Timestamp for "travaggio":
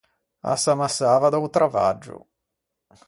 1.55-2.17